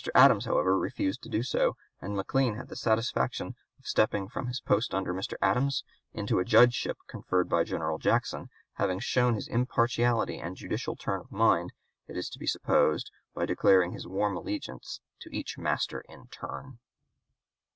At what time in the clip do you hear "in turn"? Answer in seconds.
16.09-16.79